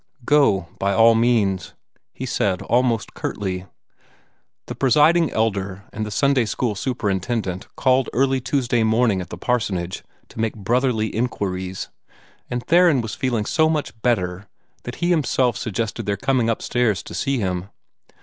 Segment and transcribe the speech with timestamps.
[0.25, 1.75] "Go, by all means,"
[2.11, 3.67] he said almost curtly.
[4.65, 10.03] The Presiding Elder and the Sunday school superintendent called early Tuesday morning at the parsonage
[10.29, 11.89] to make brotherly inquiries,
[12.49, 14.47] and Theron was feeling so much better
[14.85, 17.69] that he himself suggested their coming upstairs to see him.